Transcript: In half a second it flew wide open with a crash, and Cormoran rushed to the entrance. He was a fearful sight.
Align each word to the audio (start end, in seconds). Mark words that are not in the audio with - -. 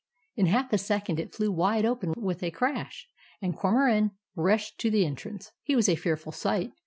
In 0.35 0.47
half 0.47 0.73
a 0.73 0.79
second 0.79 1.19
it 1.19 1.31
flew 1.35 1.51
wide 1.51 1.85
open 1.85 2.15
with 2.17 2.41
a 2.41 2.49
crash, 2.49 3.07
and 3.39 3.55
Cormoran 3.55 4.09
rushed 4.35 4.79
to 4.79 4.89
the 4.89 5.05
entrance. 5.05 5.51
He 5.61 5.75
was 5.75 5.87
a 5.87 5.95
fearful 5.95 6.31
sight. 6.31 6.71